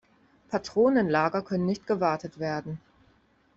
Patronenlager 0.49 1.43
können 1.43 1.67
nicht 1.67 1.85
gewartet 1.85 2.39
werden. 2.39 2.79